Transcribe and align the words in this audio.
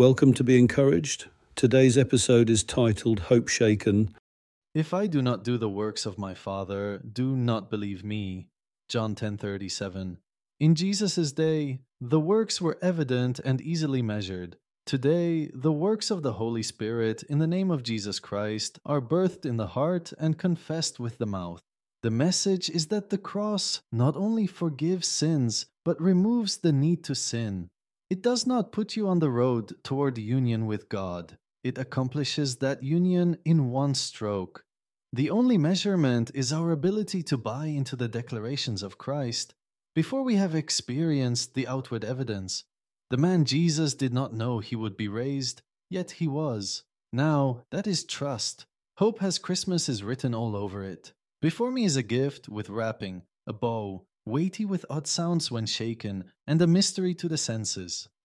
Welcome 0.00 0.32
to 0.32 0.44
Be 0.44 0.58
Encouraged. 0.58 1.26
Today's 1.56 1.98
episode 1.98 2.48
is 2.48 2.64
titled 2.64 3.20
Hope 3.28 3.48
Shaken. 3.48 4.14
If 4.74 4.94
I 4.94 5.06
do 5.06 5.20
not 5.20 5.44
do 5.44 5.58
the 5.58 5.68
works 5.68 6.06
of 6.06 6.16
my 6.16 6.32
Father, 6.32 6.96
do 6.96 7.36
not 7.36 7.68
believe 7.68 8.02
me. 8.02 8.48
John 8.88 9.14
10:37. 9.14 10.16
In 10.58 10.74
Jesus' 10.74 11.32
day, 11.32 11.80
the 12.00 12.18
works 12.18 12.62
were 12.62 12.78
evident 12.80 13.40
and 13.40 13.60
easily 13.60 14.00
measured. 14.00 14.56
Today, 14.86 15.50
the 15.52 15.70
works 15.70 16.10
of 16.10 16.22
the 16.22 16.32
Holy 16.40 16.62
Spirit 16.62 17.22
in 17.24 17.38
the 17.38 17.46
name 17.46 17.70
of 17.70 17.82
Jesus 17.82 18.18
Christ 18.20 18.78
are 18.86 19.02
birthed 19.02 19.44
in 19.44 19.58
the 19.58 19.74
heart 19.76 20.14
and 20.18 20.38
confessed 20.38 20.98
with 20.98 21.18
the 21.18 21.26
mouth. 21.26 21.60
The 22.02 22.10
message 22.10 22.70
is 22.70 22.86
that 22.86 23.10
the 23.10 23.18
cross 23.18 23.82
not 23.92 24.16
only 24.16 24.46
forgives 24.46 25.08
sins, 25.08 25.66
but 25.84 26.00
removes 26.00 26.56
the 26.56 26.72
need 26.72 27.04
to 27.04 27.14
sin. 27.14 27.68
It 28.10 28.22
does 28.22 28.44
not 28.44 28.72
put 28.72 28.96
you 28.96 29.06
on 29.06 29.20
the 29.20 29.30
road 29.30 29.72
toward 29.84 30.18
union 30.18 30.66
with 30.66 30.88
God. 30.88 31.38
It 31.62 31.78
accomplishes 31.78 32.56
that 32.56 32.82
union 32.82 33.38
in 33.44 33.70
one 33.70 33.94
stroke. 33.94 34.64
The 35.12 35.30
only 35.30 35.56
measurement 35.56 36.32
is 36.34 36.52
our 36.52 36.72
ability 36.72 37.22
to 37.24 37.38
buy 37.38 37.66
into 37.66 37.94
the 37.94 38.08
declarations 38.08 38.82
of 38.82 38.98
Christ 38.98 39.54
before 39.94 40.24
we 40.24 40.34
have 40.34 40.56
experienced 40.56 41.54
the 41.54 41.68
outward 41.68 42.04
evidence. 42.04 42.64
The 43.10 43.16
man 43.16 43.44
Jesus 43.44 43.94
did 43.94 44.12
not 44.12 44.34
know 44.34 44.58
he 44.58 44.74
would 44.74 44.96
be 44.96 45.06
raised, 45.06 45.62
yet 45.88 46.12
he 46.12 46.26
was. 46.26 46.82
Now, 47.12 47.62
that 47.70 47.86
is 47.86 48.04
trust. 48.04 48.66
Hope 48.98 49.20
has 49.20 49.38
Christmas 49.38 49.88
is 49.88 50.02
written 50.02 50.34
all 50.34 50.56
over 50.56 50.82
it. 50.82 51.12
Before 51.40 51.70
me 51.70 51.84
is 51.84 51.96
a 51.96 52.02
gift 52.02 52.48
with 52.48 52.70
wrapping, 52.70 53.22
a 53.46 53.52
bow, 53.52 54.04
weighty 54.26 54.64
with 54.64 54.84
odd 54.90 55.06
sounds 55.06 55.50
when 55.50 55.66
shaken, 55.66 56.24
and 56.46 56.60
a 56.60 56.66
mystery 56.66 57.14
to 57.14 57.28
the 57.28 57.38
senses. 57.38 58.08